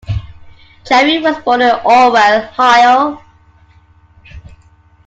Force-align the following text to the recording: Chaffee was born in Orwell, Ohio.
Chaffee 0.83 1.21
was 1.21 1.37
born 1.43 1.61
in 1.61 1.69
Orwell, 1.85 2.49
Ohio. 2.49 3.23